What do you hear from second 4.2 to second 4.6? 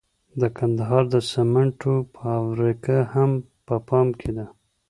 ده.